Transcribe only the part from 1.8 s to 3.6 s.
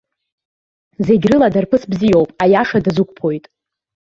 бзиоуп, аиаша дазықәԥоит.